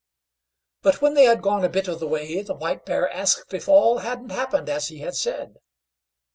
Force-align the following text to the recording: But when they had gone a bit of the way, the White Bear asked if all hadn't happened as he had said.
But 0.81 0.99
when 0.99 1.13
they 1.13 1.25
had 1.25 1.43
gone 1.43 1.63
a 1.63 1.69
bit 1.69 1.87
of 1.87 1.99
the 1.99 2.07
way, 2.07 2.41
the 2.41 2.55
White 2.55 2.85
Bear 2.85 3.07
asked 3.11 3.53
if 3.53 3.69
all 3.69 3.99
hadn't 3.99 4.31
happened 4.31 4.67
as 4.67 4.87
he 4.87 4.97
had 5.01 5.13
said. 5.13 5.57